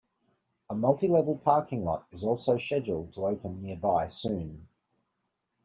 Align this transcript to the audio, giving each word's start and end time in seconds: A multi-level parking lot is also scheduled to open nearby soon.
A 0.71 0.73
multi-level 0.73 1.37
parking 1.43 1.83
lot 1.83 2.07
is 2.11 2.23
also 2.23 2.57
scheduled 2.57 3.13
to 3.13 3.27
open 3.27 3.61
nearby 3.61 4.07
soon. 4.07 4.67